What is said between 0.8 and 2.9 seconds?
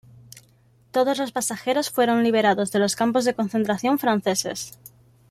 Todos los pasajeros fueron liberados de